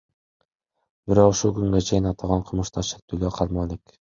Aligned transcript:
Бирок 1.13 1.35
ушул 1.35 1.53
күнгө 1.59 1.83
чейин 1.91 2.09
аталган 2.15 2.45
кылмышка 2.49 2.87
шектүүлөр 2.91 3.39
кармала 3.41 3.71
элек. 3.71 3.99